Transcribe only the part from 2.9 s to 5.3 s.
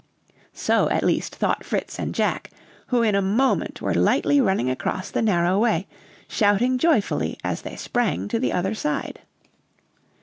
in a moment were lightly running across the